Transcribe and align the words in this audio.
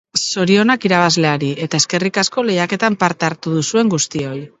Zorionak 0.19 0.87
irabazleari 0.87 1.49
eta 1.65 1.79
eskerrik 1.83 2.17
asko 2.21 2.45
lehiaketan 2.47 2.97
parte 3.05 3.29
hartu 3.29 3.55
duzuen 3.59 3.93
guztioi. 3.97 4.35